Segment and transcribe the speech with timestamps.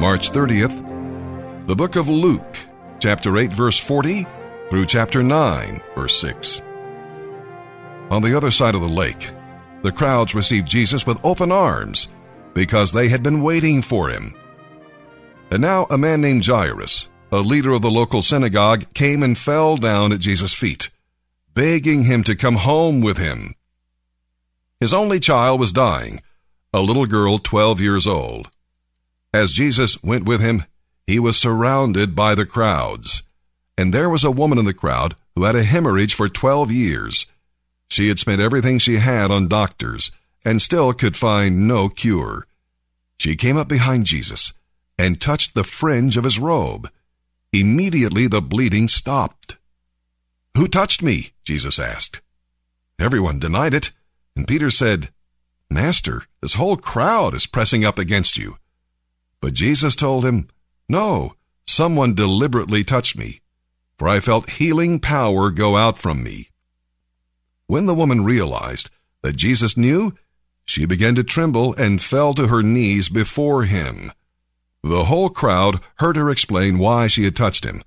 [0.00, 2.56] March 30th, the book of Luke,
[3.00, 4.26] chapter 8, verse 40
[4.70, 6.62] through chapter 9, verse 6.
[8.10, 9.30] On the other side of the lake,
[9.82, 12.08] the crowds received Jesus with open arms
[12.54, 14.34] because they had been waiting for him.
[15.50, 19.76] And now a man named Jairus, a leader of the local synagogue, came and fell
[19.76, 20.88] down at Jesus' feet,
[21.52, 23.54] begging him to come home with him.
[24.80, 26.22] His only child was dying,
[26.72, 28.48] a little girl 12 years old.
[29.32, 30.64] As Jesus went with him,
[31.06, 33.22] he was surrounded by the crowds.
[33.78, 37.26] And there was a woman in the crowd who had a hemorrhage for 12 years.
[37.88, 40.10] She had spent everything she had on doctors
[40.44, 42.46] and still could find no cure.
[43.18, 44.52] She came up behind Jesus
[44.98, 46.90] and touched the fringe of his robe.
[47.52, 49.56] Immediately the bleeding stopped.
[50.56, 51.32] Who touched me?
[51.44, 52.20] Jesus asked.
[52.98, 53.92] Everyone denied it,
[54.36, 55.10] and Peter said,
[55.68, 58.56] Master, this whole crowd is pressing up against you.
[59.40, 60.48] But Jesus told him,
[60.88, 61.34] No,
[61.66, 63.40] someone deliberately touched me,
[63.98, 66.50] for I felt healing power go out from me.
[67.66, 68.90] When the woman realized
[69.22, 70.14] that Jesus knew,
[70.64, 74.12] she began to tremble and fell to her knees before him.
[74.82, 77.82] The whole crowd heard her explain why she had touched him,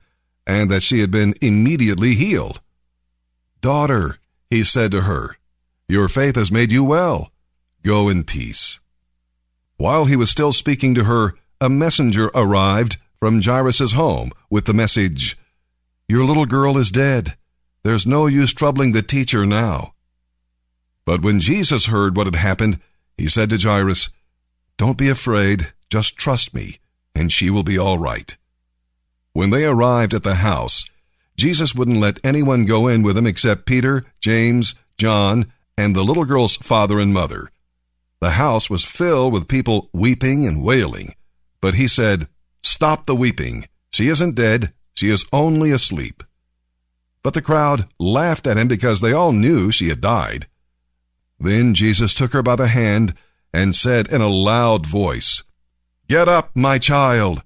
[0.46, 2.62] and that she had been immediately healed.
[3.62, 5.38] Daughter, he said to her,
[5.88, 7.32] your faith has made you well.
[7.84, 8.80] Go in peace.
[9.78, 14.74] While he was still speaking to her, a messenger arrived from Jairus' home with the
[14.74, 15.38] message,
[16.10, 17.38] Your little girl is dead.
[17.84, 19.94] There's no use troubling the teacher now.
[21.06, 22.82] But when Jesus heard what had happened,
[23.18, 24.10] he said to Jairus,
[24.78, 26.80] Don't be afraid, just trust me,
[27.16, 28.36] and she will be all right.
[29.32, 30.84] When they arrived at the house,
[31.38, 36.26] Jesus wouldn't let anyone go in with him except Peter, James, John, and the little
[36.26, 37.52] girl's father and mother.
[38.20, 41.16] The house was filled with people weeping and wailing,
[41.64, 42.28] but he said,
[42.62, 43.70] Stop the weeping.
[43.90, 44.74] She isn't dead.
[44.96, 46.22] She is only asleep.
[47.24, 50.48] But the crowd laughed at him because they all knew she had died.
[51.40, 53.14] Then Jesus took her by the hand
[53.54, 55.42] and said in a loud voice,
[56.10, 57.44] Get up, my child.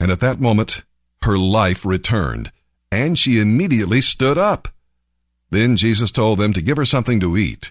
[0.00, 0.82] And at that moment,
[1.22, 2.50] her life returned,
[2.90, 4.66] and she immediately stood up.
[5.50, 7.70] Then Jesus told them to give her something to eat.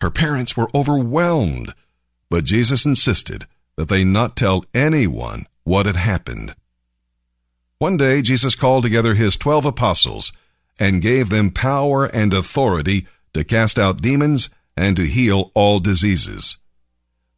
[0.00, 1.72] Her parents were overwhelmed,
[2.28, 6.54] but Jesus insisted that they not tell anyone what had happened.
[7.78, 10.32] One day, Jesus called together his twelve apostles
[10.78, 16.56] and gave them power and authority to cast out demons and to heal all diseases.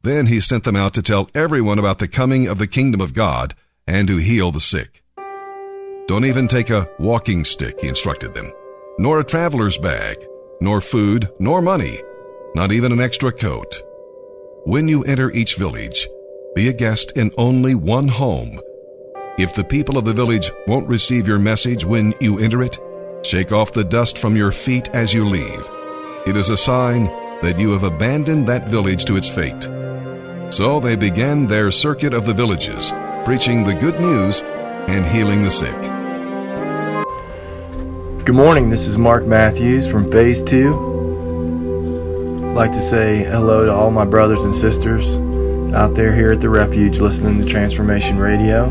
[0.02, 3.14] Then he sent them out to tell everyone about the coming of the kingdom of
[3.14, 3.54] God
[3.86, 5.02] and to heal the sick.
[6.06, 8.52] Don't even take a walking stick, he instructed them,
[8.98, 10.18] nor a traveler's bag,
[10.60, 12.00] nor food, nor money,
[12.54, 13.80] not even an extra coat.
[14.64, 16.06] When you enter each village,
[16.54, 18.60] be a guest in only one home.
[19.38, 22.78] If the people of the village won't receive your message when you enter it,
[23.22, 25.68] shake off the dust from your feet as you leave.
[26.26, 27.06] It is a sign
[27.42, 29.64] that you have abandoned that village to its fate.
[30.50, 32.92] So they began their circuit of the villages,
[33.24, 34.40] preaching the good news
[34.86, 35.74] and healing the sick.
[38.24, 42.44] Good morning, this is Mark Matthews from Phase 2.
[42.44, 45.18] I'd like to say hello to all my brothers and sisters
[45.74, 48.66] out there here at the refuge listening to Transformation Radio.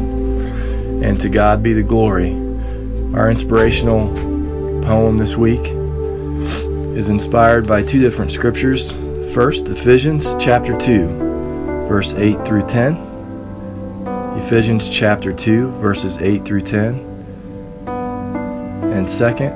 [1.03, 2.31] And to God be the glory.
[3.13, 4.07] Our inspirational
[4.83, 5.67] poem this week
[6.95, 8.93] is inspired by two different scriptures.
[9.33, 11.07] First, Ephesians chapter 2,
[11.89, 12.95] verse 8 through 10.
[14.37, 16.99] Ephesians chapter 2, verses 8 through 10.
[18.93, 19.53] And second,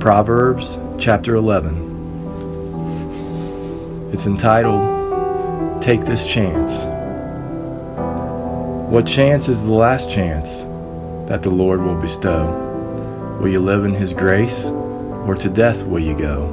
[0.00, 1.86] Proverbs chapter 11.
[4.12, 4.97] It's entitled,
[5.80, 6.84] Take This Chance.
[8.90, 10.60] What chance is the last chance
[11.28, 13.38] that the Lord will bestow?
[13.40, 16.46] Will you live in His grace, or to death will you go?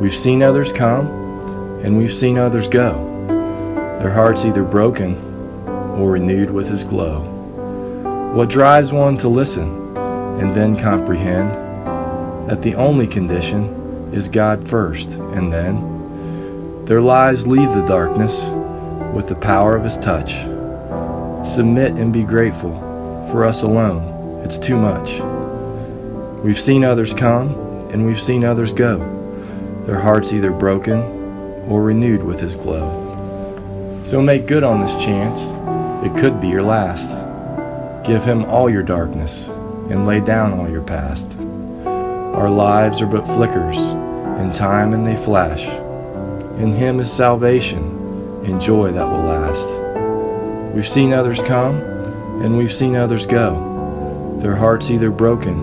[0.00, 1.06] We've seen others come,
[1.84, 2.92] and we've seen others go,
[4.00, 5.16] their hearts either broken
[5.98, 7.22] or renewed with His glow.
[8.34, 9.84] What drives one to listen?
[10.38, 11.54] and then comprehend
[12.48, 15.93] that the only condition is God first, and then
[16.86, 18.48] their lives leave the darkness
[19.14, 20.34] with the power of His touch.
[21.46, 22.80] Submit and be grateful.
[23.30, 25.20] For us alone, it's too much.
[26.44, 27.54] We've seen others come,
[27.90, 28.98] and we've seen others go,
[29.86, 31.00] their hearts either broken
[31.68, 34.00] or renewed with His glow.
[34.04, 35.52] So make good on this chance.
[36.04, 37.14] It could be your last.
[38.06, 41.34] Give Him all your darkness and lay down all your past.
[41.86, 43.78] Our lives are but flickers
[44.38, 45.66] in time and they flash.
[46.58, 47.82] In Him is salvation
[48.44, 50.74] and joy that will last.
[50.74, 51.76] We've seen others come,
[52.42, 55.58] and we've seen others go, their hearts either broken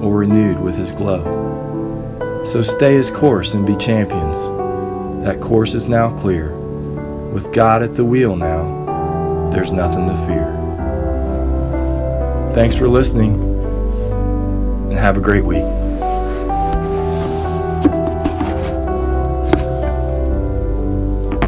[0.00, 2.42] or renewed with His glow.
[2.44, 4.36] So stay His course and be champions.
[5.24, 6.52] That course is now clear.
[7.32, 10.58] With God at the wheel now, there's nothing to fear.
[12.54, 13.34] Thanks for listening,
[14.90, 15.81] and have a great week.